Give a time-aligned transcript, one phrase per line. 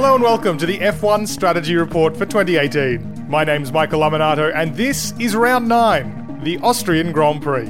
[0.00, 3.28] Hello and welcome to the F1 Strategy Report for 2018.
[3.28, 7.66] My name's Michael Lamonato, and this is round 9, the Austrian Grand Prix.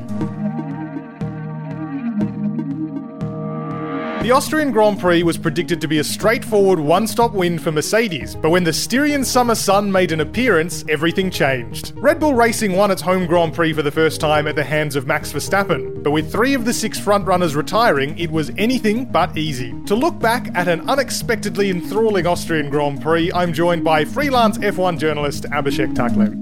[4.29, 8.36] The Austrian Grand Prix was predicted to be a straightforward one stop win for Mercedes,
[8.36, 11.94] but when the Styrian summer sun made an appearance, everything changed.
[11.96, 14.96] Red Bull Racing won its home Grand Prix for the first time at the hands
[14.96, 19.34] of Max Verstappen, but with three of the six frontrunners retiring, it was anything but
[19.34, 19.72] easy.
[19.86, 24.98] To look back at an unexpectedly enthralling Austrian Grand Prix, I'm joined by freelance F1
[24.98, 26.34] journalist Abhishek Takle.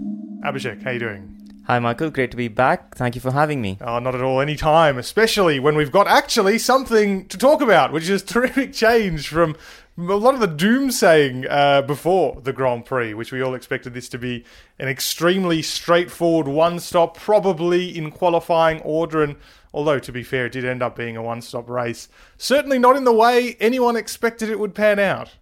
[0.45, 1.36] Abhishek, how are you doing?
[1.67, 2.11] Hi, Michael.
[2.11, 2.95] Great to be back.
[2.95, 3.77] Thank you for having me.
[3.81, 4.41] Oh, not at all.
[4.41, 9.27] Any time, especially when we've got actually something to talk about, which is terrific change
[9.27, 9.57] from
[9.99, 14.09] a lot of the doomsaying uh, before the Grand Prix, which we all expected this
[14.11, 14.45] to be
[14.79, 19.25] an extremely straightforward one stop, probably in qualifying order.
[19.25, 19.35] And
[19.75, 22.09] although, to be fair, it did end up being a one stop race,
[22.39, 25.35] certainly not in the way anyone expected it would pan out.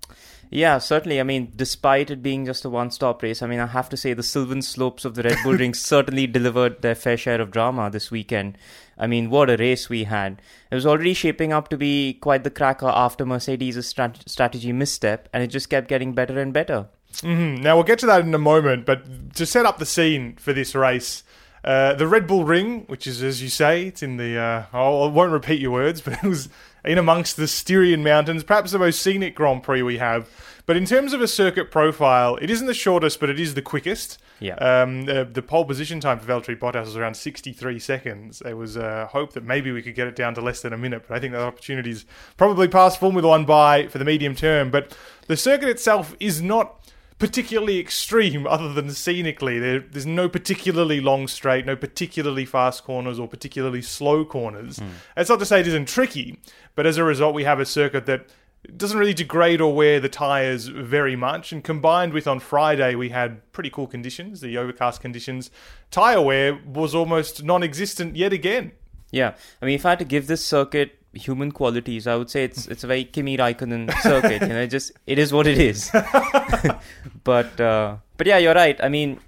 [0.55, 1.19] Yeah, certainly.
[1.19, 3.97] I mean, despite it being just a one stop race, I mean, I have to
[3.97, 7.51] say the Sylvan slopes of the Red Bull Ring certainly delivered their fair share of
[7.51, 8.57] drama this weekend.
[8.97, 10.41] I mean, what a race we had.
[10.71, 15.29] It was already shaping up to be quite the cracker after Mercedes' strat- strategy misstep,
[15.33, 16.87] and it just kept getting better and better.
[17.15, 17.61] Mm-hmm.
[17.61, 20.53] Now, we'll get to that in a moment, but to set up the scene for
[20.53, 21.25] this race,
[21.65, 24.39] uh, the Red Bull Ring, which is, as you say, it's in the.
[24.39, 26.49] Uh, I won't repeat your words, but it was
[26.85, 30.29] in amongst the Styrian Mountains, perhaps the most scenic Grand Prix we have.
[30.67, 33.63] But in terms of a circuit profile, it isn't the shortest, but it is the
[33.63, 34.19] quickest.
[34.41, 34.55] Yeah.
[34.55, 38.41] Um, the, the pole position time for Valtteri Bottas was around 63 seconds.
[38.41, 40.79] There was a hope that maybe we could get it down to less than a
[40.79, 44.71] minute, but I think that opportunity's probably passed Formula One by for the medium term.
[44.71, 44.97] But
[45.27, 46.81] the circuit itself is not
[47.19, 49.61] particularly extreme other than scenically.
[49.61, 54.79] There, there's no particularly long straight, no particularly fast corners or particularly slow corners.
[54.79, 54.91] Mm.
[55.17, 56.41] That's not to say it isn't tricky,
[56.75, 58.29] but as a result, we have a circuit that
[58.77, 61.53] doesn't really degrade or wear the tyres very much.
[61.53, 65.51] And combined with on Friday, we had pretty cool conditions, the overcast conditions.
[65.91, 68.73] Tyre wear was almost non existent yet again.
[69.11, 69.35] Yeah.
[69.61, 72.67] I mean, if I had to give this circuit human qualities, I would say it's
[72.67, 74.43] it's a very Kimi Raikkonen circuit.
[74.43, 75.91] you know, it just it is what it is.
[77.25, 78.79] but uh, but yeah, you're right.
[78.83, 79.21] I mean,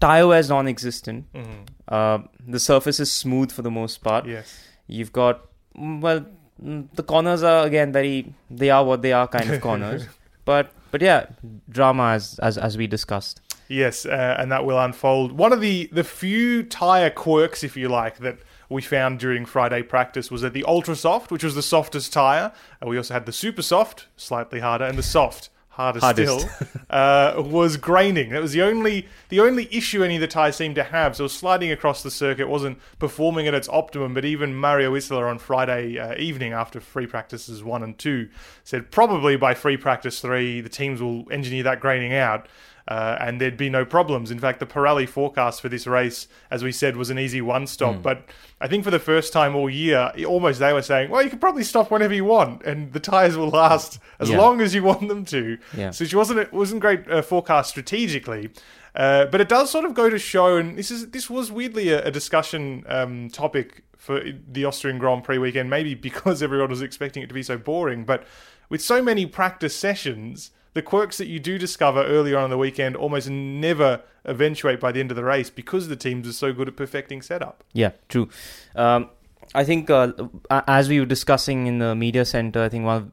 [0.00, 1.32] tire wear is non-existent.
[1.32, 1.62] Mm-hmm.
[1.86, 4.26] Uh, the surface is smooth for the most part.
[4.26, 6.24] Yes, you've got mm, well,
[6.62, 10.06] mm, the corners are again very they are what they are kind of corners.
[10.44, 11.26] but but yeah,
[11.68, 13.40] drama as as as we discussed.
[13.68, 15.32] Yes, uh, and that will unfold.
[15.32, 19.82] One of the the few tire quirks, if you like, that we found during Friday
[19.82, 23.26] practice was that the Ultra Soft, which was the softest tire, and we also had
[23.26, 26.40] the Super Soft, slightly harder, and the Soft, harder Hardest.
[26.40, 28.30] still, uh, was graining.
[28.30, 31.16] That was the only the only issue any of the tires seemed to have.
[31.16, 34.12] So sliding across the circuit, wasn't performing at its optimum.
[34.12, 38.28] But even Mario Isola on Friday uh, evening after free practices one and two
[38.64, 42.48] said probably by free practice three the teams will engineer that graining out
[42.88, 44.30] uh, and there'd be no problems.
[44.30, 47.66] In fact, the Pirelli forecast for this race, as we said, was an easy one
[47.66, 47.96] stop.
[47.96, 48.02] Mm.
[48.02, 48.24] But
[48.62, 51.38] I think for the first time all year, almost they were saying, well, you can
[51.38, 54.38] probably stop whenever you want, and the tyres will last as yeah.
[54.38, 55.58] long as you want them to.
[55.76, 55.90] Yeah.
[55.90, 58.50] So it wasn't, it wasn't great uh, forecast strategically.
[58.94, 61.90] Uh, but it does sort of go to show, and this is this was weirdly
[61.90, 66.80] a, a discussion um, topic for the Austrian Grand Prix weekend, maybe because everyone was
[66.80, 68.04] expecting it to be so boring.
[68.04, 68.26] But
[68.70, 72.58] with so many practice sessions, the quirks that you do discover earlier on in the
[72.58, 76.52] weekend almost never eventuate by the end of the race because the teams are so
[76.52, 77.64] good at perfecting setup.
[77.72, 78.28] Yeah, true.
[78.74, 79.10] Um,
[79.54, 80.12] I think uh,
[80.50, 83.10] as we were discussing in the media center, I think one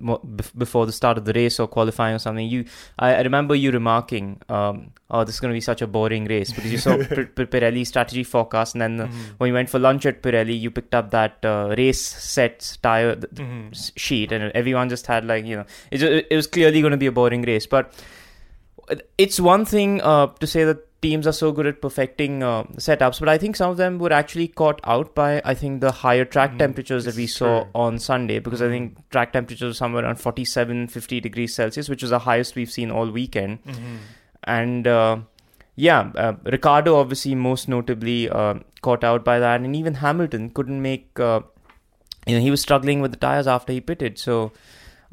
[0.58, 2.66] before the start of the race or qualifying or something, you
[3.00, 6.26] I, I remember you remarking, um, "Oh, this is going to be such a boring
[6.26, 9.22] race," because you saw P- P- Pirelli strategy forecast, and then mm-hmm.
[9.38, 13.16] when you went for lunch at Pirelli, you picked up that uh, race set tire
[13.16, 13.70] mm-hmm.
[13.96, 17.08] sheet, and everyone just had like you know, it, it was clearly going to be
[17.08, 17.94] a boring race, but
[19.18, 23.20] it's one thing uh, to say that teams are so good at perfecting uh, setups,
[23.20, 26.26] but I think some of them were actually caught out by I think the higher
[26.26, 27.72] track mm, temperatures that we saw true.
[27.76, 28.68] on Sunday because mm.
[28.68, 29.02] I think mm-hmm.
[29.12, 32.92] track temperatures were somewhere around 47, 50 degrees Celsius, which is the highest we've seen
[32.92, 33.64] all weekend.
[33.64, 33.96] Mm-hmm.
[34.44, 35.20] And uh,
[35.76, 40.82] yeah, uh, Ricciardo obviously most notably uh, caught out by that, and even Hamilton couldn't
[40.82, 41.20] make.
[41.20, 41.42] Uh,
[42.26, 44.18] you know, he was struggling with the tires after he pitted.
[44.18, 44.52] So,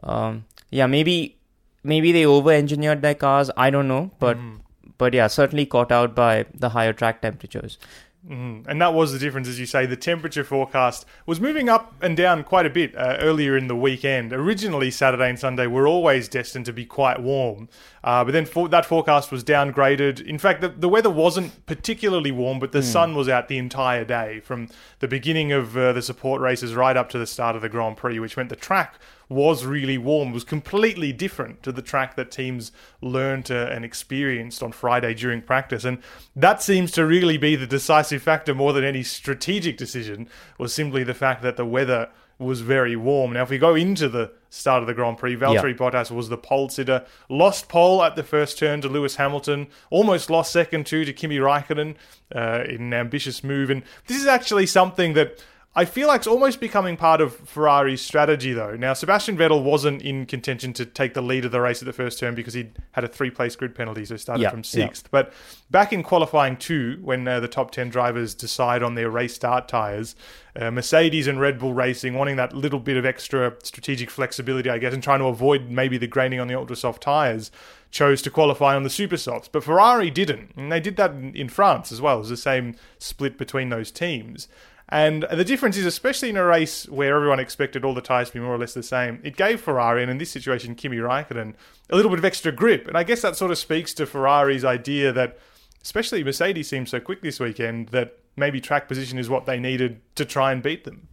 [0.03, 1.37] um, yeah, maybe
[1.85, 3.51] maybe they over-engineered their cars.
[3.57, 4.39] I don't know, but.
[4.39, 4.62] Mm
[5.03, 7.77] but yeah, certainly caught out by the higher track temperatures.
[8.25, 9.85] Mm, and that was the difference, as you say.
[9.85, 13.75] The temperature forecast was moving up and down quite a bit uh, earlier in the
[13.75, 14.33] weekend.
[14.33, 17.69] Originally, Saturday and Sunday were always destined to be quite warm,
[18.05, 20.25] uh, but then for, that forecast was downgraded.
[20.25, 22.85] In fact, the, the weather wasn't particularly warm, but the Hmm.
[22.97, 24.69] sun was out the entire day from
[25.01, 27.97] the beginning of uh, the support races right up to the start of the Grand
[27.97, 29.01] Prix, which meant the track
[29.33, 32.71] was really warm, was completely different to the track that teams
[33.01, 35.85] learned uh, and experienced on Friday during practice.
[35.85, 35.99] And
[36.37, 41.03] that seems to really be the decisive factor more than any strategic decision, was simply
[41.05, 42.09] the fact that the weather
[42.39, 43.33] was very warm.
[43.35, 46.37] Now, if we go into the start of the Grand Prix, Valtteri Bottas was the
[46.37, 51.05] pole sitter, lost pole at the first turn to Lewis Hamilton, almost lost second two
[51.05, 51.95] to Kimi Raikkonen
[52.35, 53.71] uh, in an ambitious move.
[53.71, 55.43] And this is actually something that
[55.75, 58.77] I feel like it's almost becoming part of Ferrari's strategy, though.
[58.77, 61.95] Now, Sebastian Vettel wasn't in contention to take the lead of the race at the
[61.95, 65.09] first turn because he had a three-place grid penalty, so started Yeah, from sixth.
[65.11, 65.33] But
[65.71, 69.67] back in qualifying two, when uh, the top ten drivers decide on their race start
[69.67, 70.15] tires,
[70.55, 74.77] uh, Mercedes and Red Bull Racing wanting that little bit of extra strategic flexibility, I
[74.77, 77.51] guess, and trying to avoid maybe the graining on the ultra soft tires,
[77.91, 79.49] chose to qualify on the super softs.
[79.49, 82.17] But Ferrari didn't, and they did that in, in France as well.
[82.17, 84.49] It was the same split between those teams.
[84.93, 88.35] And the difference is, especially in a race where everyone expected all the tyres to
[88.35, 91.55] be more or less the same, it gave Ferrari, and in this situation, Kimi Raikkonen,
[91.89, 92.87] a little bit of extra grip.
[92.87, 95.39] And I guess that sort of speaks to Ferrari's idea that,
[95.83, 100.03] especially Mercedes seemed so quick this weekend, that maybe track position is what they needed
[100.17, 101.09] to try and beat them.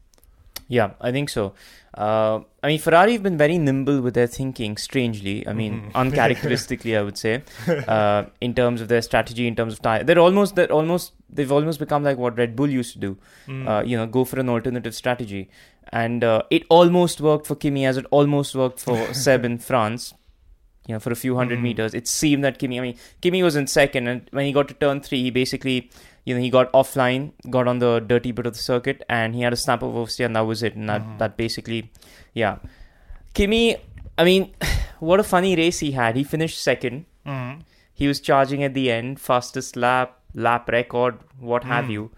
[0.71, 1.53] Yeah, I think so.
[1.97, 5.45] Uh, I mean, Ferrari have been very nimble with their thinking, strangely.
[5.47, 5.95] I mean, Mm-hmm.
[6.03, 10.03] uncharacteristically, I would say, uh, in terms of their strategy, in terms of tire.
[10.03, 13.17] They're almost, they're almost, they've almost become like what Red Bull used to do.
[13.47, 13.67] Mm.
[13.67, 15.49] Uh, you know, go for an alternative strategy,
[15.91, 20.13] and uh, it almost worked for Kimi, as it almost worked for Seb in France.
[20.89, 21.61] You know, for a few 100 Mhm.
[21.69, 22.77] meters, it seemed that Kimi.
[22.79, 25.75] I mean, Kimi was in second, and when he got to turn three, he basically
[26.25, 27.21] you know, he got offline,
[27.55, 30.25] got on the dirty bit of the circuit, and he had a snap of oversteer,
[30.25, 30.75] and that was it.
[30.75, 31.17] And that, Mhm.
[31.21, 31.79] that basically,
[32.41, 32.57] yeah.
[33.33, 33.77] Kimi,
[34.17, 34.51] I mean,
[34.99, 36.15] what a funny race he had.
[36.15, 37.05] He finished second.
[37.25, 37.61] Mm.
[37.93, 41.91] He was charging at the end, fastest lap, lap record, what have Mm.
[41.97, 42.11] you.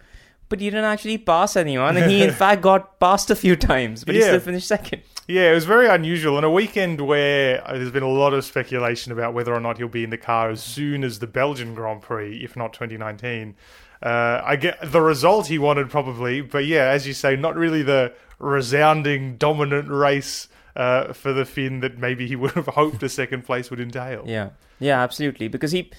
[0.49, 4.03] But he didn't actually pass anyone, and he in fact got passed a few times,
[4.03, 5.03] but he still finished second.
[5.27, 6.35] Yeah, it was very unusual.
[6.37, 9.87] On a weekend where there's been a lot of speculation about whether or not he'll
[9.87, 13.55] be in the car as soon as the Belgian Grand Prix, if not 2019.
[14.03, 17.83] Uh, I get the result he wanted probably, but yeah, as you say, not really
[17.83, 23.09] the resounding dominant race uh, for the Finn that maybe he would have hoped a
[23.09, 24.23] second place would entail.
[24.25, 25.47] Yeah, yeah, absolutely.
[25.47, 25.91] Because he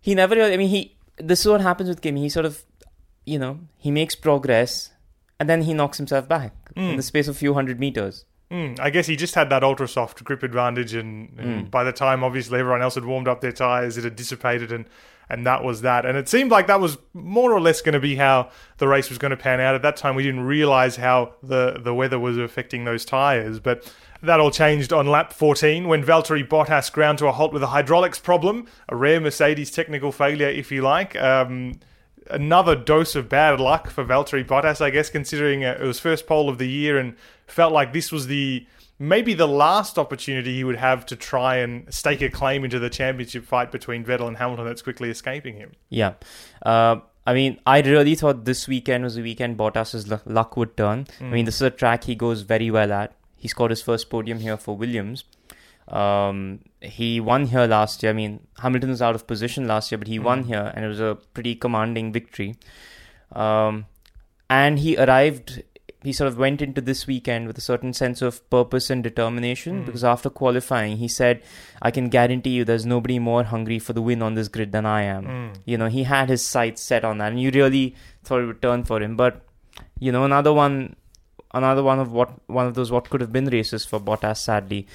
[0.00, 0.36] he never.
[0.36, 0.94] really- I mean, he.
[1.16, 2.20] This is what happens with Kimi.
[2.20, 2.62] He sort of,
[3.26, 4.92] you know, he makes progress,
[5.40, 6.96] and then he knocks himself back in Mm.
[6.96, 8.24] the space of a few hundred meters.
[8.50, 11.70] Mm, I guess he just had that ultra soft grip advantage, and, and Mm.
[11.70, 14.86] by the time obviously everyone else had warmed up their tires, it had dissipated, and
[15.30, 16.06] and that was that.
[16.06, 18.48] And it seemed like that was more or less going to be how
[18.78, 19.74] the race was going to pan out.
[19.74, 23.92] At that time, we didn't realize how the the weather was affecting those tires, but.
[24.20, 27.68] That all changed on lap 14 when Valtteri Bottas ground to a halt with a
[27.68, 31.14] hydraulics problem, a rare Mercedes technical failure, if you like.
[31.14, 31.78] Um,
[32.30, 36.26] another dose of bad luck for Valtteri Bottas, I guess, considering uh, it was first
[36.26, 37.16] pole of the year and
[37.46, 38.66] felt like this was the
[38.98, 42.90] maybe the last opportunity he would have to try and stake a claim into the
[42.90, 45.72] championship fight between Vettel and Hamilton that's quickly escaping him.
[45.88, 46.14] Yeah.
[46.64, 46.96] Uh,
[47.26, 51.06] I mean, I really thought this weekend was the weekend Bottas's lu- luck would turn.
[51.20, 53.12] I mean, this is a track he goes very well at.
[53.36, 55.24] He scored his first podium here for Williams.
[55.88, 58.10] Um, he won here last year.
[58.10, 60.46] I mean, Hamilton was out of position last year, but he won Mm.
[60.48, 62.56] here, and it was a pretty commanding victory.
[63.32, 63.86] Um,
[64.50, 65.62] and he arrived.
[66.04, 69.82] He sort of went into this weekend with a certain sense of purpose and determination
[69.82, 69.86] Mm.
[69.86, 71.42] because after qualifying, he said,
[71.82, 74.86] "I can guarantee you, there's nobody more hungry for the win on this grid than
[74.86, 75.56] I am." Mm.
[75.66, 78.62] you know he had his sights set on that and you really thought it would
[78.62, 79.40] turn for him but
[79.98, 80.94] you know another one
[81.52, 84.86] another one of what one of those what could have been races for Bottas sadly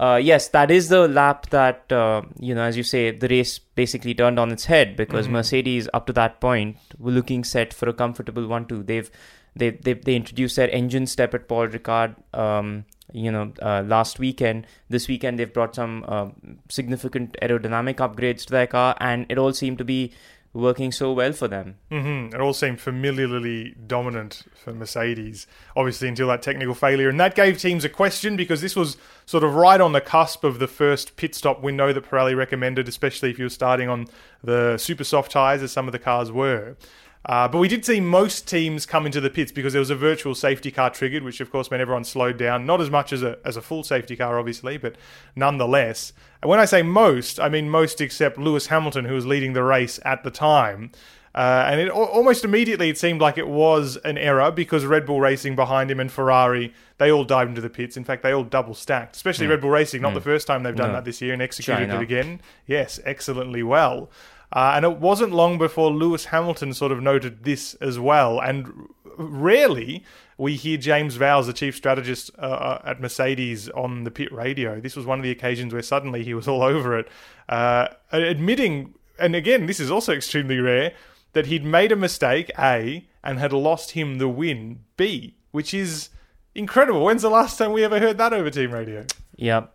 [0.00, 3.58] uh, yes that is the lap that uh, you know as you say the race
[3.58, 5.32] basically turned on its head because Mhm.
[5.32, 9.10] Mercedes up to that point were looking set for a comfortable 1-2 they've
[9.54, 14.18] they, they they introduced their engine step at Paul Ricard um, you know uh, last
[14.18, 16.28] weekend this weekend they've brought some uh,
[16.70, 20.12] significant aerodynamic upgrades to their car and it all seemed to be
[20.54, 21.76] working so well for them.
[21.88, 27.34] Hmm It all seemed familiarly dominant for Mercedes, obviously until that technical failure, and that
[27.34, 30.68] gave teams a question because this was sort of right on the cusp of the
[30.68, 34.06] first pit stop window that Pirelli recommended, especially if you were starting on
[34.44, 36.76] the super soft tyres, as some of the cars were.
[37.24, 39.94] Uh, but we did see most teams come into the pits because there was a
[39.94, 42.66] virtual safety car triggered, which of course meant everyone slowed down.
[42.66, 44.96] Not as much as a as a full safety car, obviously, but
[45.36, 46.12] nonetheless.
[46.42, 49.62] And when I say most, I mean most except Lewis Hamilton, who was leading the
[49.62, 50.90] race at the time.
[51.34, 55.18] Uh, and it almost immediately it seemed like it was an error because Red Bull
[55.18, 57.96] Racing behind him and Ferrari they all dived into the pits.
[57.96, 60.02] In fact, they all double stacked, especially Red Bull Racing.
[60.02, 60.94] Not the first time they've done No.
[60.94, 61.96] that this year and executed China.
[61.96, 62.40] it again.
[62.66, 64.10] Yes, excellently well.
[64.52, 68.38] Uh, and it wasn't long before Lewis Hamilton sort of noted this as well.
[68.40, 70.04] And rarely
[70.36, 74.80] we hear James Vowles, the chief strategist uh, uh, at Mercedes, on the pit radio.
[74.80, 77.08] This was one of the occasions where suddenly he was all over it,
[77.48, 80.92] uh, admitting, and again, this is also extremely rare,
[81.32, 86.10] that he'd made a mistake, A, and had lost him the win, B, which is
[86.54, 87.04] incredible.
[87.04, 89.06] When's the last time we ever heard that over team radio?
[89.36, 89.66] Yeah.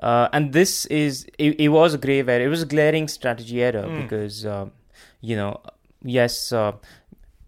[0.00, 2.44] Uh, and this is it, it was a grave error.
[2.44, 4.02] It was a glaring strategy error Hmm.
[4.02, 4.72] because um,
[5.20, 5.60] you know
[6.02, 6.72] yes, uh,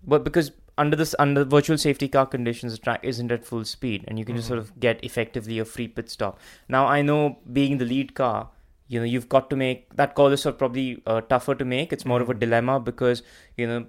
[0.07, 4.05] but because under this under virtual safety car conditions, the track isn't at full speed,
[4.09, 4.71] and you can just sort Mm-hmm.
[4.73, 6.39] of get effectively a free pit stop.
[6.69, 8.49] Now I know being the lead car,
[8.87, 11.65] you know you've got to make that call is sort of probably uh, tougher to
[11.65, 11.93] make.
[11.93, 12.41] It's more of a Mm.
[12.41, 13.23] dilemma because
[13.57, 13.87] you know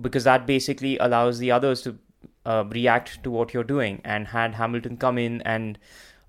[0.00, 1.98] because that basically allows the others to
[2.46, 4.00] uh, react to what you're doing.
[4.04, 5.78] And had Hamilton come in and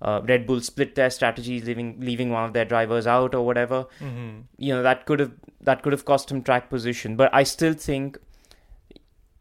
[0.02, 3.86] uh, Red Bull split their strategies, leaving leaving one of their drivers out or whatever,
[4.00, 4.40] Mm-hmm.
[4.58, 7.16] you know that could have that could have cost him track position.
[7.16, 8.18] But I still think.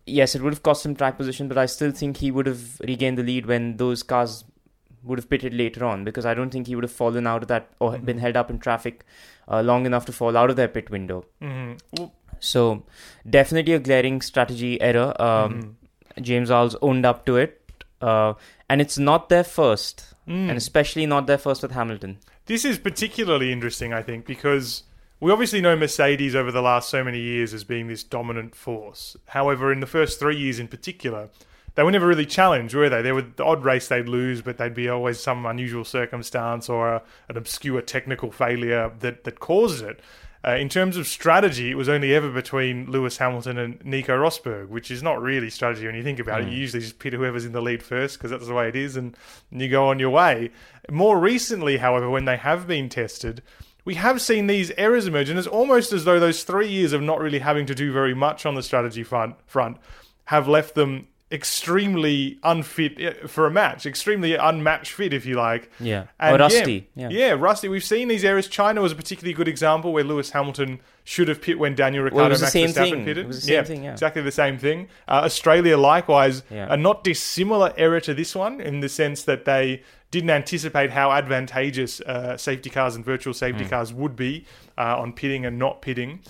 [0.05, 2.79] Yes, it would have cost him track position, but I still think he would have
[2.81, 4.43] regained the lead when those cars
[5.03, 7.47] would have pitted later on because I don't think he would have fallen out of
[7.49, 8.05] that or Mhm.
[8.05, 9.05] been held up in traffic
[9.47, 11.25] uh, long enough to fall out of their pit window.
[11.41, 12.05] Mm-hmm.
[12.39, 12.83] So
[13.29, 15.13] definitely a glaring strategy error.
[15.21, 15.53] Um,
[16.17, 16.23] mhm.
[16.23, 17.61] James Vowles owned up to it,
[18.01, 18.33] uh,
[18.67, 20.50] and it's not their first, Mm.
[20.50, 22.19] and especially not their first with Hamilton.
[22.45, 24.83] This is particularly interesting, I think, because
[25.19, 29.17] we obviously know Mercedes over the last so many years as being this dominant force.
[29.29, 31.29] However, in the first three years in particular,
[31.74, 33.01] they were never really challenged, were they?
[33.01, 36.93] There were the odd race they'd lose, but they'd be always some unusual circumstance or
[36.93, 40.00] a, an obscure technical failure that, that caused it.
[40.46, 44.69] Uh, in terms of strategy, it was only ever between Lewis Hamilton and Nico Rosberg,
[44.69, 46.48] which is not really strategy when you think about it.
[46.48, 46.51] Mm.
[46.51, 48.96] You usually just pit whoever's in the lead first because that's the way it is,
[48.96, 49.17] and
[49.51, 50.51] you go on your way.
[50.89, 53.41] More recently, however, when they have been tested,
[53.84, 57.01] we have seen these errors emerge, and it's almost as though those three years of
[57.01, 59.77] not really having to do very much on the strategy front, front
[60.25, 65.69] have left them extremely unfit eh, for a match, extremely unmatched fit, if you like.
[65.79, 66.88] Yeah, And or rusty.
[66.95, 67.67] Yeah, Yeah, yeah, rusty.
[67.69, 68.48] We've seen these errors.
[68.48, 72.17] China was a particularly good example where Lewis Hamilton should have pit when Daniel Ricciardo
[72.24, 73.17] Well, it was the Max Verstappen pitted.
[73.19, 73.91] It was the same yeah, thing, yeah.
[73.93, 74.88] exactly the same thing.
[75.07, 76.67] Uh, Australia, likewise, Yeah.
[76.69, 79.81] a not dissimilar error to this one in the sense that they
[80.12, 83.69] didn't anticipate how advantageous uh, safety cars and virtual safety Hmm.
[83.69, 84.45] cars would be
[84.77, 86.21] uh, on pitting and not pitting.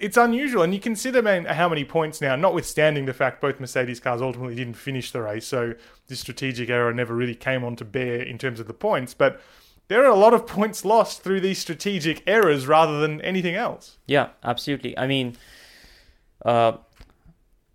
[0.00, 4.00] It's unusual, and you consider man, how many points now, notwithstanding the fact both Mercedes
[4.00, 5.74] cars ultimately didn't finish the race, so
[6.08, 9.12] this strategic error never really came on to bear in terms of the points.
[9.12, 9.42] But
[9.88, 13.98] there are a lot of points lost through these strategic errors rather than anything else.
[14.06, 14.96] yeah, absolutely.
[14.96, 15.36] I mean,
[16.46, 16.78] uh,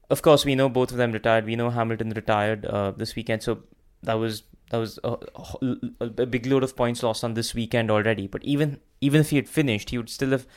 [0.10, 1.46] of course, we know both of them retired.
[1.46, 3.60] We know Hamilton retired uh, this weekend, so
[4.01, 4.41] that was
[4.72, 5.17] that was a,
[6.00, 8.25] a, big load of points lost on this weekend already.
[8.25, 10.48] But even even if he had finished, he would still have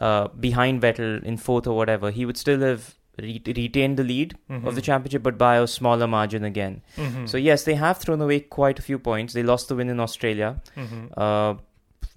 [0.00, 2.10] uh, behind Vettel in fourth or whatever.
[2.10, 6.06] He would still have re- retained the lead of the championship, but by a smaller
[6.06, 6.82] margin again.
[6.96, 7.26] Mm-hmm.
[7.26, 9.32] So yes, they have thrown away quite a few points.
[9.34, 10.60] They lost the win in Australia.
[10.74, 11.54] hmm Uh,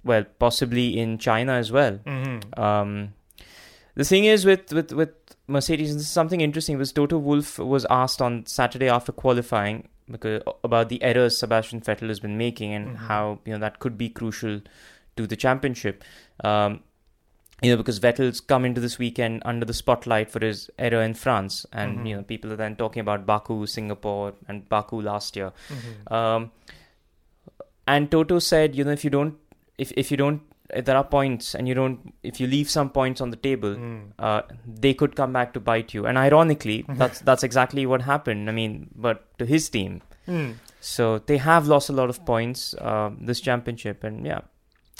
[0.04, 1.98] well, possibly in China as well.
[2.04, 3.14] hmm Um,
[3.94, 5.10] the thing is with, with, with
[5.46, 9.88] Mercedes, and this is something interesting, was Toto Wolff was asked on Saturday after qualifying
[10.10, 12.96] because about the errors Sebastian Vettel has been making and Mhm.
[13.08, 14.60] how you know that could be crucial
[15.16, 16.02] to the championship.
[16.42, 16.80] Um,
[17.62, 21.14] you know, because Vettel's come into this weekend under the spotlight for his error in
[21.14, 22.08] France, and Mhm.
[22.08, 25.52] you know people are then talking about Baku, Singapore, and Baku last year.
[25.68, 26.50] hmm Um,
[27.86, 29.36] and Toto said, you know, if you don't,
[29.78, 30.42] if if you don't,
[30.80, 33.74] if there are points, and you don't, if you leave some points on the table,
[33.76, 34.12] Mm.
[34.18, 34.42] uh,
[34.86, 36.06] they could come back to bite you.
[36.06, 38.48] And ironically, that's that's exactly what happened.
[38.48, 40.54] I mean, but to his team, Mm.
[40.80, 44.40] so they have lost a lot of points uh, this championship, and yeah,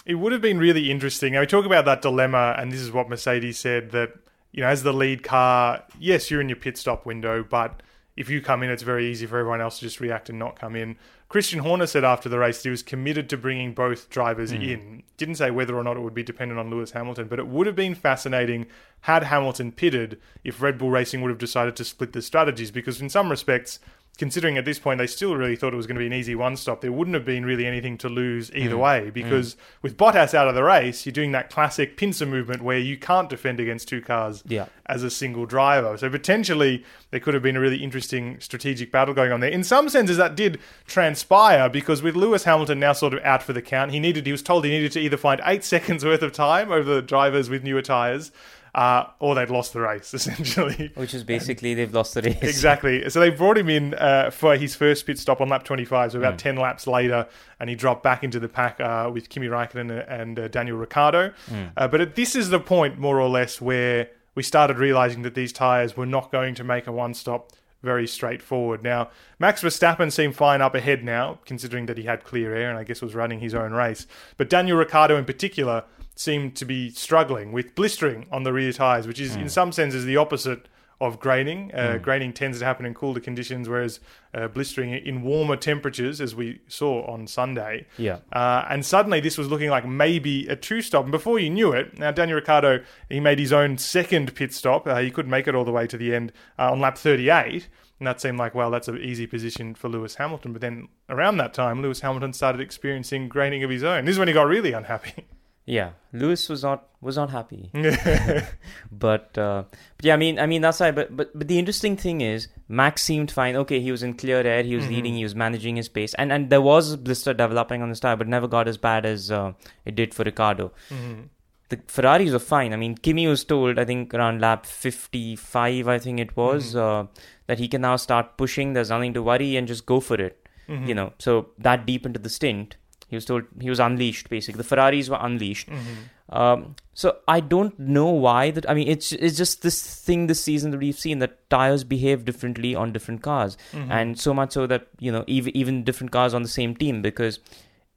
[0.05, 1.39] It would have been really interesting.
[1.39, 4.15] We talk about that dilemma, and this is what Mercedes said that,
[4.51, 7.83] you know, as the lead car, yes, you're in your pit stop window, but
[8.17, 10.59] if you come in, it's very easy for everyone else to just react and not
[10.59, 10.97] come in.
[11.29, 14.61] Christian Horner said after the race that he was committed to bringing both drivers hmm.
[14.61, 15.03] in.
[15.17, 17.67] Didn't say whether or not it would be dependent on Lewis Hamilton, but it would
[17.67, 18.67] have been fascinating
[19.03, 23.01] had Hamilton pitted if Red Bull Racing would have decided to split the strategies, because
[23.01, 23.79] in some respects,
[24.19, 26.35] considering at this point they still really thought it was going to be an easy
[26.35, 28.57] one stop, there wouldn't have been really anything to lose mm.
[28.57, 28.81] either mm.
[28.81, 29.11] way.
[29.11, 32.97] Because with Bottas out of the race, you're doing that classic pincer movement where you
[32.97, 35.97] can't defend against two cars yeah, as a single driver.
[35.97, 39.51] So potentially there could have been a really interesting strategic battle going on there.
[39.51, 43.53] In some senses, that did transpire because with Lewis Hamilton now sort of out for
[43.53, 46.23] the count, he needed he was told he needed to either find eight seconds worth
[46.23, 48.31] of time over the drivers with newer tires.
[48.75, 50.91] Uh, or they'd lost the race essentially.
[50.95, 52.39] Which is basically they've lost the race.
[52.43, 53.09] Exactly.
[53.11, 56.13] So they brought him in uh, for his first pit stop on lap 25.
[56.13, 56.39] So about Mm.
[56.39, 57.27] 10 laps later,
[57.61, 61.33] and he dropped back into the pack uh, with Kimi Raikkonen and uh, Daniel Ricciardo.
[61.51, 61.73] Mm.
[61.77, 65.35] Uh, but at, this is the point, more or less, where we started realizing that
[65.35, 67.51] these tyres were not going to make a one stop
[67.83, 68.83] very straightforward.
[68.83, 69.11] Now,
[69.41, 72.85] Max Verstappen seemed fine up ahead now, considering that he had clear air and I
[72.85, 74.07] guess was running his own race.
[74.37, 75.83] But Daniel Ricciardo in particular
[76.15, 80.05] seemed to be struggling with blistering on the rear tyres, which is in some senses
[80.05, 80.69] the opposite
[81.03, 81.75] of graining.
[81.75, 83.99] Uh, Graining tends to happen in cooler conditions, whereas
[84.35, 87.87] uh, blistering in warmer temperatures, as we saw on Sunday.
[87.99, 88.19] Yeah.
[88.33, 91.03] Uh, and suddenly this was looking like maybe a two stop.
[91.03, 94.87] And before you knew it, now Daniel Ricciardo, he made his own second pit stop.
[94.87, 97.69] Uh, he couldn't make it all the way to the end uh, on lap 38.
[97.99, 100.53] And that seemed like, well, that's an easy position for Lewis Hamilton.
[100.53, 104.05] But then around that time, Lewis Hamilton started experiencing graining of his own.
[104.05, 105.27] This is when he got really unhappy.
[105.65, 107.71] Yeah, Lewis was not was not happy.
[108.91, 109.65] but, uh,
[109.97, 110.91] but yeah, I mean, I mean that's why.
[110.91, 113.55] But but but the interesting thing is, Max seemed fine.
[113.57, 114.63] Okay, he was in clear air.
[114.63, 115.15] He was leading.
[115.15, 118.17] He was managing his pace, and and there was a blister developing on his tire,
[118.17, 119.53] but never got as bad as uh,
[119.85, 120.73] it did for Ricciardo.
[120.91, 121.29] Mhm.
[121.69, 122.73] The Ferraris were fine.
[122.73, 127.07] I mean, Kimi was told, I think around lap fifty-five, I think it was, uh,
[127.47, 128.73] that he can now start pushing.
[128.73, 130.39] There's nothing to worry, and just go for it.
[130.69, 130.87] Mhm.
[130.89, 132.77] You know, so that deep into the stint,
[133.13, 134.29] he was told he was unleashed.
[134.35, 135.69] Basically, the Ferraris were unleashed.
[135.79, 136.37] Mhm.
[136.43, 138.69] Um, so I don't know why that.
[138.71, 142.25] I mean, it's it's just this thing this season that we've seen that tires behave
[142.31, 143.91] differently on different cars, Mhm.
[143.99, 147.03] and so much so that you know even even different cars on the same team
[147.09, 147.39] because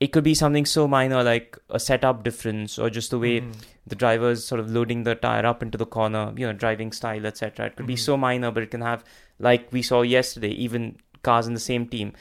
[0.08, 3.54] it could be something so minor like a setup difference or just the way Mhm.
[3.88, 6.92] the driver is sort of loading the tire up into the corner, you know, driving
[7.02, 7.68] style, etc.
[7.68, 8.06] It could be Mhm.
[8.10, 9.06] so minor, but it can have
[9.52, 12.12] like we saw yesterday, even cars in the same team.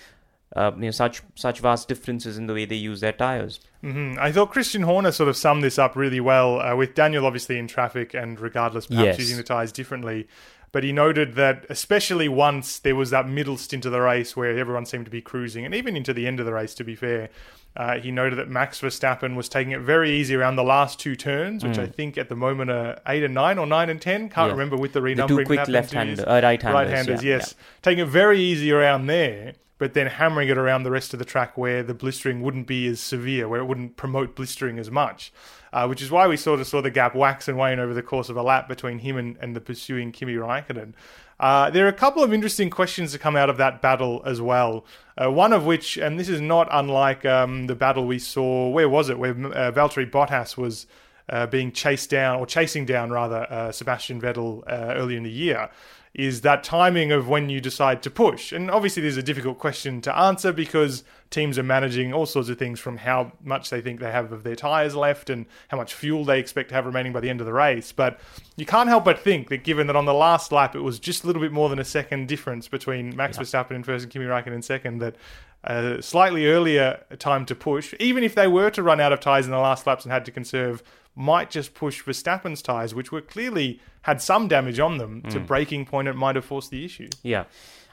[0.57, 3.59] Uh, you know, such such vast differences in the way they use their tires.
[3.81, 7.27] hmm I thought Christian Horner sort of summed this up really well, uh, with Daniel
[7.27, 9.19] obviously in traffic and regardless perhaps Yes.
[9.19, 10.29] using the tyres differently.
[10.71, 14.57] But he noted that especially once there was that middle stint of the race where
[14.57, 16.95] everyone seemed to be cruising, and even into the end of the race, to be
[16.97, 17.31] fair,
[17.77, 21.17] uh, he noted that Max Verstappen was taking it very easy around the last two
[21.17, 21.83] turns, which Mm.
[21.83, 24.29] I think at the moment are eight and nine or nine and ten.
[24.29, 24.53] Can't Yeah.
[24.53, 25.29] remember with the renumbering.
[25.29, 26.19] The two quick left two years.
[26.21, 30.07] hander, uh, right handers, right-handers, yeah, yes, taking it very easy around there, but then
[30.07, 33.49] hammering it around the rest of the track where the blistering wouldn't be as severe,
[33.49, 35.33] where it wouldn't promote blistering as much.
[35.73, 38.03] Uh, which is why we sort of saw the gap wax and wane over the
[38.03, 40.93] course of a lap between him and, and the pursuing Kimi Raikkonen.
[41.41, 44.41] Uh, there are a couple of interesting questions to come out of that battle as
[44.41, 44.85] well.
[45.21, 48.89] Uh, one of which, and this is not unlike um, the battle we saw, where
[48.89, 49.19] was it?
[49.19, 50.87] Where uh, Valtteri Bottas was
[51.29, 55.31] uh, being chased down, or chasing down rather, uh, Sebastian Vettel uh, earlier in the
[55.31, 55.71] year,
[56.15, 58.53] is that timing of when you decide to push.
[58.53, 62.57] And obviously, there's a difficult question to answer because teams are managing all sorts of
[62.57, 65.93] things from how much they think they have of their tyres left and how much
[65.93, 67.91] fuel they expect to have remaining by the end of the race.
[67.91, 68.21] But
[68.55, 71.25] you can't help but think that given that on the last lap it was just
[71.25, 73.43] a little bit more than a second difference between Max Yeah.
[73.43, 75.17] Verstappen in first and Kimi Raikkonen in second, that
[75.65, 79.47] a slightly earlier time to push, even if they were to run out of tyres
[79.47, 80.83] in the last laps and had to conserve,
[81.17, 85.47] might just push Verstappen's tyres, which were clearly had some damage on them, to Mm.
[85.47, 86.09] breaking point.
[86.09, 87.09] It might have forced the issue.
[87.23, 87.45] Yeah,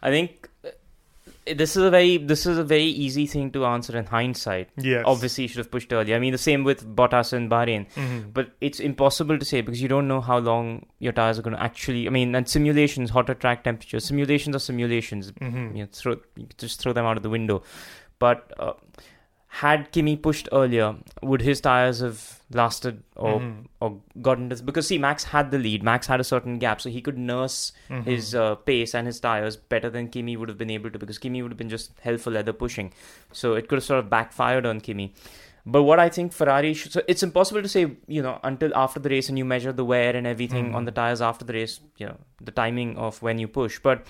[0.02, 0.70] I think uh,
[1.46, 4.70] this is a very this is a very easy thing to answer in hindsight.
[4.78, 6.16] Yeah, Obviously, you should have pushed earlier.
[6.16, 7.88] I mean, the same with Bottas and Bahrain.
[7.94, 8.34] Mhm.
[8.34, 11.56] But it's impossible to say because you don't know how long your tires are going
[11.56, 12.08] to actually.
[12.08, 15.32] I mean, and simulations, hotter track temperatures, simulations are simulations.
[15.34, 15.76] Mhm.
[15.78, 17.64] You know, throw you just throw them out of the window.
[18.20, 18.74] But uh,
[19.60, 22.20] had Kimi pushed earlier, would his tires have
[22.54, 23.66] lasted or Mhm.
[23.82, 23.90] or
[24.22, 24.62] gotten this?
[24.62, 25.84] Because see, Max had the lead.
[25.84, 28.06] Max had a certain gap, so he could nurse Mhm.
[28.06, 31.20] his uh, pace and his tires better than Kimi would have been able to because
[31.20, 32.94] Kimi would have been just hell for leather pushing.
[33.34, 35.14] So it could have sort of backfired on Kimi.
[35.66, 39.00] But what I think Ferrari should, so it's impossible to say, you know, until after
[39.00, 40.76] the race and you measure the wear and everything Mhm.
[40.76, 43.80] on the tires after the race, you know, the timing of when you push.
[43.80, 44.08] But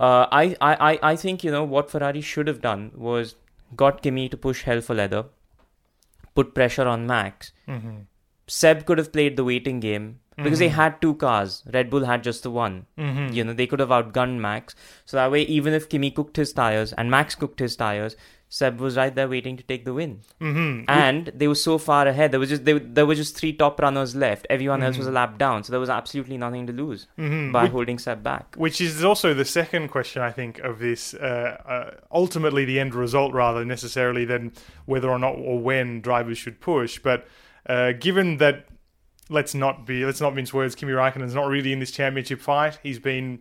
[0.00, 3.34] uh, I, I, I think, you know, what Ferrari should have done was
[3.76, 5.24] got Kimi to push hell for leather,
[6.34, 7.52] put pressure on Max.
[7.68, 8.06] Mhm.
[8.46, 10.72] Seb could have played the waiting game because they Mhm.
[10.72, 11.62] had two cars.
[11.72, 12.86] Red Bull had just the one.
[12.98, 13.32] Mhm.
[13.32, 14.74] You know, they could have outgunned Max.
[15.04, 18.16] So that way, even if Kimi cooked his tires and Max cooked his tires,
[18.54, 20.20] Seb was right there waiting to take the win.
[20.40, 20.84] Mhm.
[20.86, 22.30] And they were so far ahead.
[22.30, 24.46] There was just they, there were just three top runners left.
[24.48, 25.14] Everyone else was a Mhm.
[25.14, 25.64] lap down.
[25.64, 27.50] So there was absolutely nothing to lose Mhm.
[27.50, 28.54] by Which- holding Seb back.
[28.56, 31.14] Which is also the second question, I think, of this.
[31.14, 34.52] Uh, uh, ultimately, the end result, rather necessarily than
[34.86, 37.00] whether or not or when drivers should push.
[37.00, 37.26] But
[37.68, 38.66] uh, given that,
[39.28, 40.76] let's not be let's not mince words.
[40.76, 42.78] Kimi Raikkonen's not really in this championship fight.
[42.84, 43.40] He's been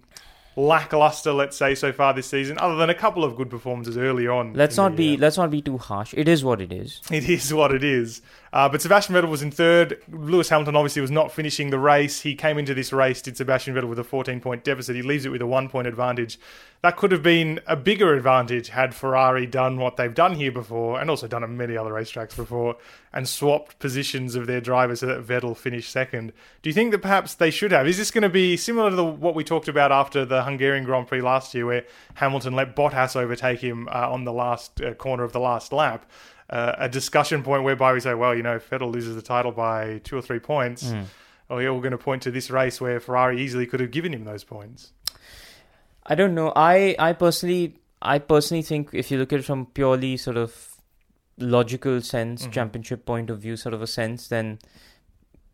[0.55, 4.27] lackluster, let's say, so far this season, other than a couple of good performances early
[4.27, 4.53] on.
[4.53, 5.17] Let's not the be year.
[5.17, 6.13] let's not be too harsh.
[6.15, 7.01] It is what it is.
[7.11, 8.21] It is what it is.
[8.53, 9.99] Uh, but Sebastian Vettel was in third.
[10.11, 12.21] Lewis Hamilton obviously was not finishing the race.
[12.21, 14.95] He came into this race, did Sebastian Vettel with a 14 point deficit.
[14.95, 16.37] He leaves it with a one point advantage.
[16.83, 20.99] That could have been a bigger advantage had Ferrari done what they've done here before
[20.99, 22.75] and also done at many other racetracks before
[23.11, 26.31] and swapped positions of their drivers so that Vettel finished second.
[26.61, 27.87] Do you think that perhaps they should have?
[27.87, 30.83] Is this going to be similar to the, what we talked about after the Hungarian
[30.83, 31.85] Grand Prix last year where
[32.15, 36.05] Hamilton let Bottas overtake him uh, on the last uh, corner of the last lap?
[36.49, 39.51] Uh, a discussion point whereby we say, well, you know, if Vettel loses the title
[39.51, 41.05] by two or three points, Mm.
[41.49, 43.91] oh, yeah, we're all going to point to this race where Ferrari easily could have
[43.91, 44.91] given him those points.
[46.05, 46.51] I don't know.
[46.55, 50.75] I I personally I personally think if you look at it from purely sort of
[51.37, 52.51] logical sense, Mhm.
[52.51, 54.59] championship point of view, sort of a sense, then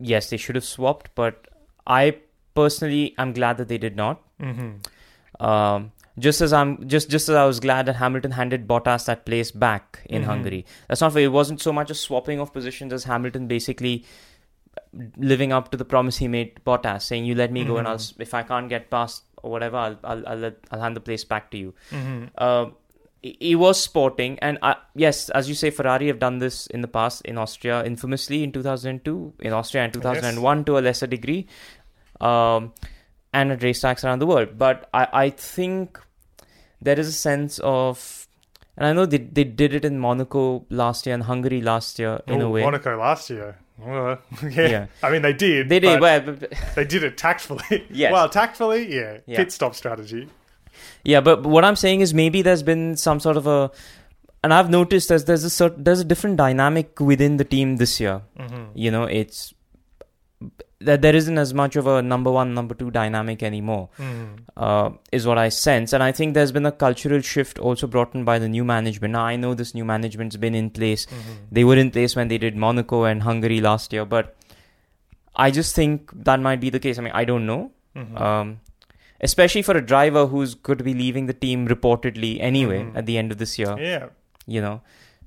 [0.00, 1.14] yes, they should have swapped.
[1.14, 1.46] But
[1.86, 2.16] I
[2.54, 4.20] personally I'm glad that they did not.
[4.42, 5.44] Mm-hmm.
[5.44, 9.24] Um, just as I'm just just as I was glad that Hamilton handed Bottas that
[9.26, 10.26] place back in Mhm.
[10.26, 10.64] Hungary.
[10.88, 11.16] That's not.
[11.16, 14.04] It wasn't so much a swapping of positions as Hamilton basically
[15.16, 17.96] living up to the promise he made Bottas, saying, "You let me go, and I'll
[17.96, 18.20] Mhm.
[18.20, 21.24] if I can't get past or whatever, I'll I'll I'll, let, I'll hand the place
[21.24, 22.42] back to you." Mm-hmm.
[22.42, 22.74] Um,
[23.22, 26.88] he was sporting, and I, yes, as you say, Ferrari have done this in the
[26.88, 31.46] past in Austria, infamously in 2002, in Austria in 2001 to a lesser degree,
[32.20, 32.72] um,
[33.32, 34.56] and at racetracks around the world.
[34.56, 36.00] But I, I think
[36.80, 38.26] there is a sense of,
[38.76, 42.20] and I know they they did it in Monaco last year and Hungary last year
[42.26, 42.62] in oh, a way.
[42.62, 43.56] Monaco last year.
[43.78, 44.68] Well, yeah.
[44.68, 44.86] Yeah.
[45.02, 45.68] I mean, they did.
[45.68, 47.86] They did, but well, but- they did it tactfully.
[47.90, 48.12] Yes.
[48.12, 49.18] Well, tactfully, yeah.
[49.26, 49.36] Yeah.
[49.38, 50.28] Pit stop strategy.
[51.04, 53.70] Yeah, but what I'm saying is maybe there's been some sort of a,
[54.44, 58.00] and I've noticed there's there's a certain, there's a different dynamic within the team this
[58.00, 58.22] year.
[58.38, 58.64] Mm-hmm.
[58.74, 59.52] You know, it's
[60.82, 63.88] that there isn't as much of a number one, number two dynamic anymore.
[63.98, 64.34] Mm-hmm.
[64.56, 68.14] Uh, is what I sense, and I think there's been a cultural shift also brought
[68.14, 69.12] in by the new management.
[69.12, 71.06] Now I know this new management's been in place.
[71.06, 71.32] Mm-hmm.
[71.52, 74.34] They were in place when they did Monaco and Hungary last year, but
[75.36, 76.98] I just think that might be the case.
[76.98, 77.72] I mean, I don't know.
[77.96, 78.16] Mm-hmm.
[78.16, 78.60] Um,
[79.20, 82.96] especially for a driver who's going to be leaving the team reportedly anyway Mhm.
[82.96, 84.06] at the end of this year, yeah.
[84.46, 84.80] you know.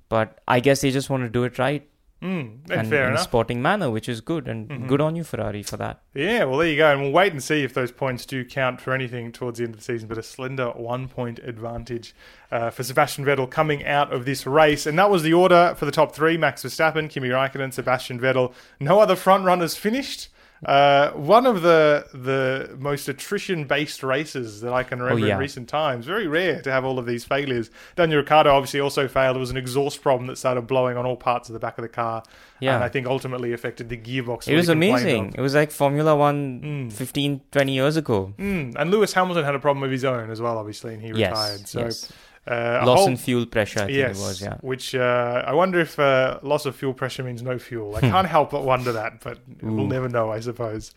[0.09, 1.87] But I guess they just want to do it right
[2.23, 4.87] Mm, and fair in a sporting manner, which is good and Mhm.
[4.87, 5.99] good on you, Ferrari, for that.
[6.13, 6.91] Yeah, well, there you go.
[6.91, 9.73] And we'll wait and see if those points do count for anything towards the end
[9.73, 10.07] of the season.
[10.07, 12.15] But a slender one point advantage
[12.51, 14.85] uh, for Sebastian Vettel coming out of this race.
[14.85, 18.53] And that was the order for the top three Max Verstappen, Kimi Raikkonen, Sebastian Vettel.
[18.79, 20.29] No other front runners finished.
[20.65, 25.33] Uh, one of the the most attrition based races that I can remember Oh, yeah.
[25.35, 26.05] in recent times.
[26.05, 27.69] Very rare to have all of these failures.
[27.95, 29.35] Daniel Ricciardo obviously also failed.
[29.37, 31.81] It was an exhaust problem that started blowing on all parts of the back of
[31.81, 32.23] the car.
[32.59, 32.75] Yeah.
[32.75, 34.47] And I think ultimately affected the gearbox.
[34.47, 35.29] It was amazing.
[35.29, 35.35] of.
[35.35, 36.93] It was like Formula One Mm.
[36.93, 38.33] 15, 20 years ago.
[38.37, 41.09] Mm, and Lewis Hamilton had a problem of his own as well, obviously, and he
[41.09, 41.29] yes.
[41.31, 41.67] retired.
[41.67, 42.11] So, yes.
[42.45, 44.57] Uh, Loss whole- in fuel pressure, I think yes, it was, yeah.
[44.61, 47.95] which uh, I wonder if uh, loss of fuel pressure means no fuel.
[47.95, 50.93] I can't help but wonder that, but we'll never know, I suppose.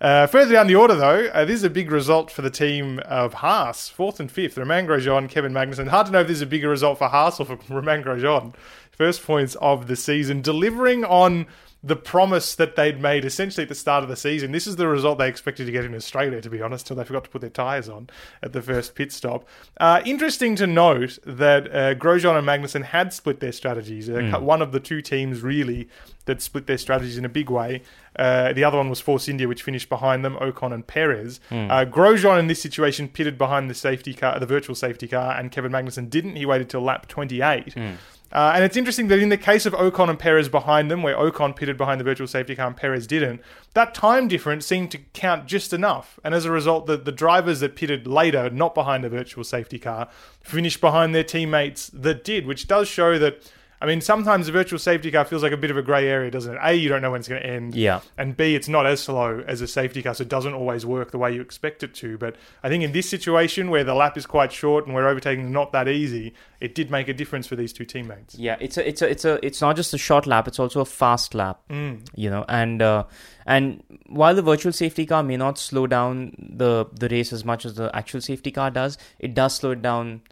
[0.00, 2.98] Uh, further down the order, though, uh, this is a big result for the team
[3.06, 4.56] of Haas, fourth and fifth.
[4.58, 5.88] Romain Grosjean, Kevin Magnussen.
[5.88, 8.54] Hard to know if this is a bigger result for Haas or for Romain Grosjean.
[8.96, 11.46] First points of the season, delivering on
[11.84, 14.50] the promise that they'd made essentially at the start of the season.
[14.50, 17.06] This is the result they expected to get in Australia, to be honest, until they
[17.06, 18.08] forgot to put their tyres on
[18.42, 19.46] at the first pit stop.
[19.78, 24.08] Uh, interesting to note that uh, Grosjean and Magnussen had split their strategies.
[24.10, 24.40] Uh, Mm.
[24.42, 25.88] One of the two teams, really,
[26.24, 27.82] that split their strategies in a big way.
[28.18, 31.38] Uh, the other one was Force India, which finished behind them, Ocon and Perez.
[31.50, 31.70] Mm.
[31.70, 35.52] Uh, Grosjean in this situation pitted behind the safety car, the virtual safety car, and
[35.52, 36.34] Kevin Magnussen didn't.
[36.34, 37.74] He waited till lap 28.
[37.74, 37.96] Mm.
[38.32, 41.16] Uh, and it's interesting that in the case of Ocon and Perez behind them, where
[41.16, 43.40] Ocon pitted behind the virtual safety car and Perez didn't,
[43.74, 46.18] that time difference seemed to count just enough.
[46.24, 49.78] And as a result, the, the drivers that pitted later, not behind the virtual safety
[49.78, 50.08] car,
[50.40, 53.52] finished behind their teammates that did, which does show that.
[53.80, 56.30] I mean, sometimes a virtual safety car feels like a bit of a grey area,
[56.30, 56.60] doesn't it?
[56.62, 57.74] A, you don't know when it's going to end.
[57.74, 58.00] Yeah.
[58.16, 61.10] And B, it's not as slow as a safety car, so it doesn't always work
[61.10, 62.16] the way you expect it to.
[62.16, 65.46] But I think in this situation where the lap is quite short and where overtaking
[65.46, 68.34] is not that easy, it did make a difference for these two teammates.
[68.34, 70.80] Yeah, it's a, it's a, it's a, it's not just a short lap; it's also
[70.80, 71.60] a fast lap.
[71.68, 72.06] Mm.
[72.14, 73.04] you know and uh,
[73.44, 77.64] and while the virtual safety car may not slow down the the race as much
[77.64, 80.22] as the actual safety car does it does slow it down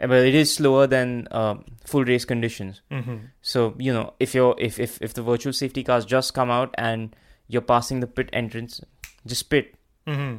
[0.00, 4.54] well it is slower than uh, full race conditions hmm so you know if you're
[4.58, 7.16] if, if if the virtual safety cars just come out and
[7.48, 8.80] you're passing the pit entrance
[9.26, 9.74] just pit
[10.06, 10.36] hmm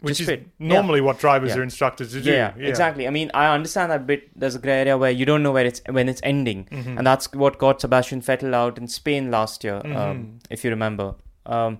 [0.00, 0.46] Which Just is fit.
[0.58, 1.60] normally what drivers Yeah.
[1.60, 2.30] are instructed to do.
[2.30, 5.42] yeah, exactly i mean i understand that bit there's a gray area where you don't
[5.42, 6.98] know where it's when it's ending Mhm.
[6.98, 9.96] and that's what got Sebastian Vettel out in Spain last year, Mhm.
[10.02, 11.06] um, if you remember.
[11.46, 11.78] Um,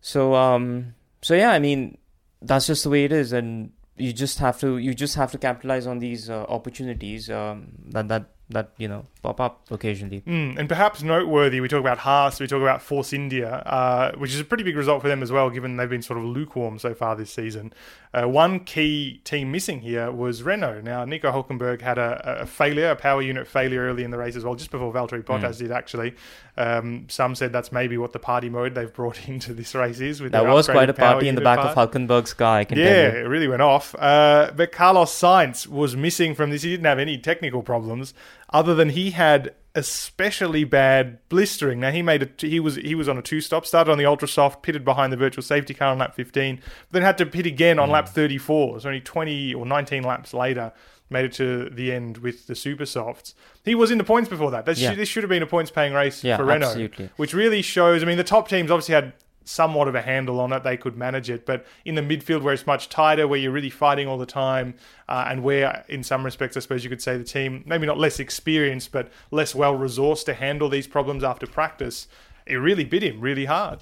[0.00, 1.98] so, um, so yeah, I mean,
[2.42, 5.38] that's just the way it is, and you just have to you just have to
[5.38, 10.22] capitalize on these uh, opportunities um, that that that you know pop up occasionally.
[10.26, 14.32] Mm, and perhaps noteworthy, we talk about Haas, we talk about Force India, uh, which
[14.32, 16.78] is a pretty big result for them as well, given they've been sort of lukewarm
[16.78, 17.72] so far this season.
[18.12, 20.82] Uh, one key team missing here was Renault.
[20.82, 24.36] Now, Nico Hulkenberg had a, a, failure, a power unit failure early in the race
[24.36, 25.58] as well, just before Valtteri Bottas mm.
[25.58, 26.14] did actually.
[26.56, 30.20] Um, some said that's maybe what the party mode they've brought into this race is.
[30.20, 31.76] With that was quite a party in the back part.
[31.76, 33.96] of Hulkenberg's car, I can yeah, it really went off.
[33.98, 36.62] Uh, but Carlos Sainz was missing from this.
[36.62, 38.14] He didn't have any technical problems
[38.54, 41.80] other than he had especially bad blistering.
[41.80, 44.06] Now he made a he was he was on a two stop, started on the
[44.06, 47.26] ultra soft, pitted behind the virtual safety car on lap 15, but then had to
[47.26, 47.92] pit again on mm.
[47.92, 48.80] lap 34.
[48.80, 50.72] So only 20 or 19 laps later
[51.10, 53.34] made it to the end with the super softs.
[53.64, 54.66] He was in the points before that.
[54.78, 54.90] Yeah.
[54.90, 57.10] Should, this should have been a points paying race yeah, for Renault, absolutely.
[57.16, 58.02] which really shows.
[58.02, 59.12] I mean, the top teams obviously had
[59.44, 60.62] somewhat of a handle on it.
[60.62, 61.46] They could manage it.
[61.46, 64.74] But in the midfield, where it's much tighter, where you're really fighting all the time,
[65.08, 67.98] uh, and where, in some respects, I suppose you could say the team, maybe not
[67.98, 72.08] less experienced, but less well resourced to handle these problems after practice,
[72.46, 73.80] it really bit him really hard.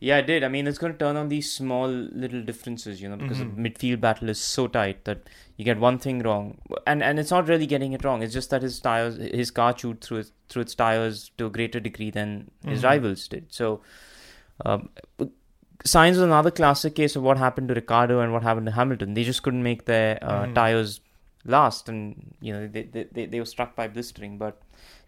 [0.00, 0.44] Yeah, it did.
[0.44, 3.62] I mean, it's going to turn on these small little differences, you know, because mm-hmm.
[3.62, 5.20] the midfield battle is so tight that
[5.56, 8.22] you get one thing wrong, and and it's not really getting it wrong.
[8.22, 11.50] It's just that his tires, his car chewed through its, through its tires to a
[11.50, 12.86] greater degree than his mm-hmm.
[12.86, 13.46] rivals did.
[13.50, 13.80] So
[14.64, 14.88] um,
[15.84, 19.14] Sainz was another classic case of what happened to Ricciardo and what happened to Hamilton.
[19.14, 20.54] They just couldn't make their uh, mm.
[20.54, 21.00] tires
[21.44, 24.38] last, and you know they, they they were struck by blistering.
[24.38, 24.60] But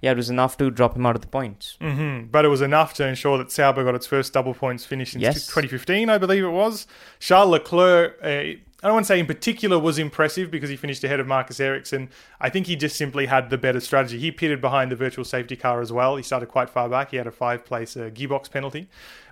[0.02, 1.78] yeah, it was enough to drop him out of the points.
[1.80, 2.26] Mm-hmm.
[2.26, 5.20] But it was enough to ensure that Sauber got its first double points finish in
[5.20, 5.46] yes.
[5.46, 6.87] 2015, I believe it was.
[7.20, 8.18] Charles Leclerc.
[8.22, 11.27] Uh, I don't want to say in particular was impressive because he finished ahead of
[11.27, 12.09] Marcus Ericsson.
[12.40, 14.16] I think he just simply had the better strategy.
[14.16, 16.14] He pitted behind the virtual safety car as well.
[16.14, 17.11] He started quite far back.
[17.11, 18.88] He had a five place uh, gearbox penalty.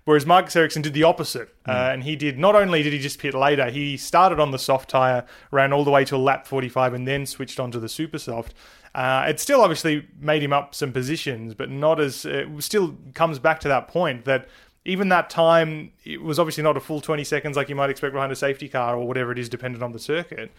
[0.07, 1.55] Whereas Marcus Ericsson did the opposite.
[1.67, 1.73] Mm.
[1.73, 4.59] Uh, and he did, not only did he just pit later, he started on the
[4.59, 8.19] soft tyre, ran all the way to lap 45, and then switched onto the super
[8.19, 8.55] soft.
[8.93, 12.25] Uh, it still obviously made him up some positions, but not as.
[12.25, 14.49] It still comes back to that point that
[14.85, 18.13] even that time, it was obviously not a full 20 seconds like you might expect
[18.13, 20.51] behind a safety car or whatever it is, dependent on the circuit.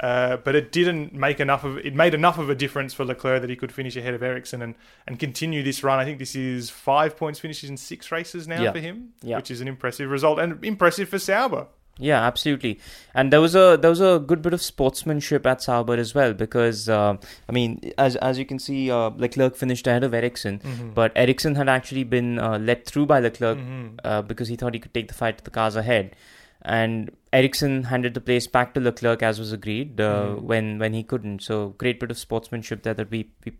[0.00, 3.40] Uh, but it didn't make enough of it made enough of a difference for Leclerc
[3.40, 4.74] that he could finish ahead of Ericsson and,
[5.06, 5.98] and continue this run.
[5.98, 8.72] I think this is five points finishes in six races now yeah.
[8.72, 9.36] for him, yeah.
[9.36, 11.66] which is an impressive result and impressive for Sauber.
[11.98, 12.80] Yeah, absolutely.
[13.14, 16.32] And there was a there was a good bit of sportsmanship at Sauber as well
[16.32, 17.16] because uh,
[17.48, 20.90] I mean, as as you can see, uh, Leclerc finished ahead of Ericsson, mm-hmm.
[20.90, 23.96] but Ericsson had actually been uh, let through by Leclerc mm-hmm.
[24.04, 26.16] Uh, because he thought he could take the fight to the cars ahead
[26.64, 30.42] and Ericsson handed the place back to Leclerc as was agreed uh, mm.
[30.42, 31.42] when when he couldn't.
[31.42, 33.52] So great bit of sportsmanship there that we, we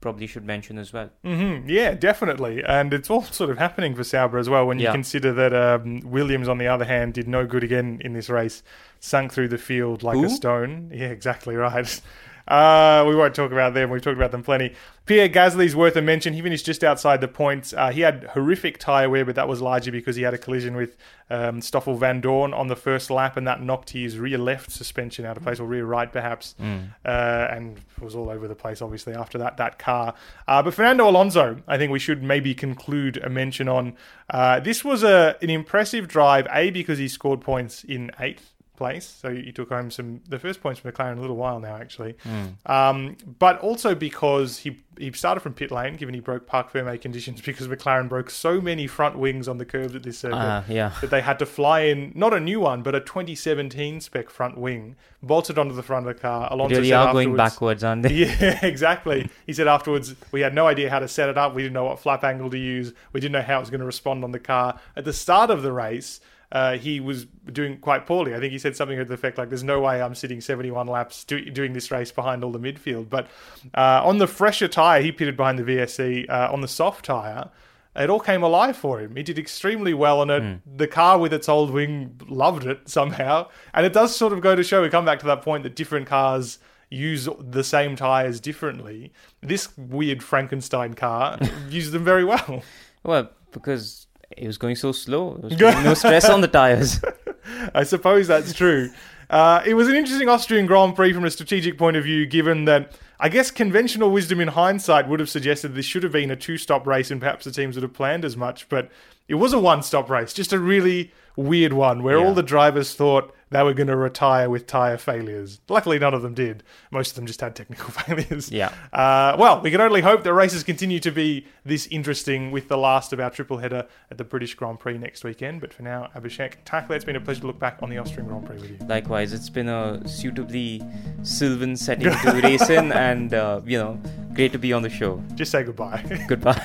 [0.00, 1.10] probably should mention as well.
[1.24, 1.68] Mm-hmm.
[1.68, 4.92] Yeah, definitely, and it's all sort of happening for Sauber as well when you yeah.
[4.92, 8.62] consider that um, Williams, on the other hand, did no good again in this race,
[9.00, 10.24] sunk through the field like Who?
[10.26, 10.90] a stone.
[10.94, 12.00] Yeah, exactly right.
[12.46, 13.90] Uh, we won't talk about them.
[13.90, 14.74] We've talked about them plenty.
[15.06, 16.32] Pierre Gasly's worth a mention.
[16.32, 17.74] He finished just outside the points.
[17.74, 20.76] Uh, he had horrific tyre wear, but that was largely because he had a collision
[20.76, 20.96] with
[21.28, 25.36] um, Stoffel Vandoorne on the first lap, and that knocked his rear left suspension out
[25.36, 26.88] of place, or rear right perhaps, mm.
[27.04, 30.14] uh, and was all over the place, obviously, after that, that car.
[30.48, 33.96] Uh, but Fernando Alonso, I think we should maybe conclude a mention on.
[34.30, 39.06] Uh, this was a, an impressive drive, A, because he scored points in eighth place.
[39.06, 41.76] So he took home some the first points from McLaren in a little while now,
[41.76, 42.14] actually.
[42.24, 42.70] Mm.
[42.70, 46.96] Um, but also because he he started from pit lane, given he broke parc ferme
[46.98, 50.62] conditions, because McLaren broke so many front wings on the curves at this circuit uh,
[50.68, 50.92] yeah.
[51.00, 54.56] that they had to fly in not a new one, but a 2017 spec front
[54.58, 56.48] wing, bolted onto the front of the car.
[56.50, 58.14] Alonso really are going backwards, aren't they?
[58.24, 59.28] Yeah, exactly.
[59.46, 61.54] he said afterwards, we had no idea how to set it up.
[61.54, 62.92] We didn't know what flap angle to use.
[63.12, 64.78] We didn't know how it was going to respond on the car.
[64.96, 66.20] At the start of the race,
[66.54, 68.32] uh, he was doing quite poorly.
[68.34, 70.86] I think he said something to the effect like, "There's no way I'm sitting 71
[70.86, 73.26] laps do- doing this race behind all the midfield." But
[73.74, 76.30] uh, on the fresher tire, he pitted behind the VSC.
[76.30, 77.50] Uh, on the soft tire,
[77.96, 79.16] it all came alive for him.
[79.16, 80.42] He did extremely well on it.
[80.42, 80.60] Mm.
[80.76, 84.54] The car with its old wing loved it somehow, and it does sort of go
[84.54, 84.80] to show.
[84.80, 89.12] We come back to that point that different cars use the same tires differently.
[89.40, 91.38] This weird Frankenstein car
[91.68, 92.62] uses them very well.
[93.02, 94.03] Well, because
[94.36, 95.40] it was going so slow.
[95.58, 97.00] no stress on the tires.
[97.74, 98.90] I suppose that's true.
[99.30, 102.66] Uh, it was an interesting Austrian Grand Prix from a strategic point of view, given
[102.66, 106.36] that I guess conventional wisdom in hindsight would have suggested this should have been a
[106.36, 108.90] two stop race and perhaps the teams would have planned as much, but
[109.28, 112.24] it was a one stop race, just a really weird one where yeah.
[112.24, 115.60] all the drivers thought they were going to retire with tyre failures.
[115.68, 116.64] Luckily, none of them did.
[116.90, 118.50] Most of them just had technical failures.
[118.50, 118.72] Yeah.
[118.92, 122.76] Uh, well, we can only hope that races continue to be this interesting with the
[122.76, 125.60] last of our triple header at the British Grand Prix next weekend.
[125.60, 128.26] But for now, Abhishek Takle, it's been a pleasure to look back on the Austrian
[128.26, 128.86] Grand Prix with you.
[128.88, 130.82] Likewise, it's been a suitably
[131.22, 134.00] Sylvan setting to race in, and uh, you know,
[134.34, 135.22] great to be on the show.
[135.36, 136.02] Just say goodbye.
[136.28, 136.60] Goodbye.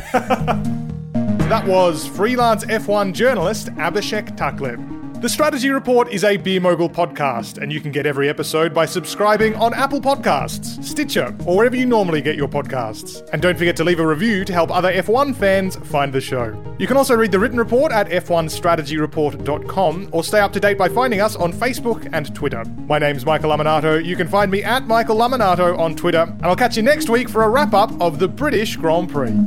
[1.49, 4.98] That was freelance F1 journalist Abhishek Takle.
[5.21, 8.85] The Strategy Report is a Beer Mogul podcast, and you can get every episode by
[8.85, 13.27] subscribing on Apple Podcasts, Stitcher, or wherever you normally get your podcasts.
[13.33, 16.57] And don't forget to leave a review to help other F1 fans find the show.
[16.79, 20.87] You can also read the written report at f1strategyreport.com or stay up to date by
[20.87, 22.63] finding us on Facebook and Twitter.
[22.87, 24.01] My name's Michael Lamonato.
[24.03, 27.27] You can find me at Michael Lamonato on Twitter, and I'll catch you next week
[27.27, 29.37] for a wrap up of the British Grand Prix.